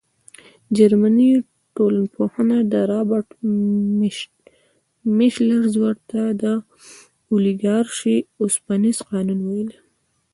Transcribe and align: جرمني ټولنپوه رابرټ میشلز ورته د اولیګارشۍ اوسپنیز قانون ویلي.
جرمني 0.77 1.31
ټولنپوه 1.75 2.31
رابرټ 2.91 3.27
میشلز 5.17 5.71
ورته 5.83 6.19
د 6.41 6.43
اولیګارشۍ 7.31 8.17
اوسپنیز 8.41 8.97
قانون 9.09 9.39
ویلي. 9.47 9.77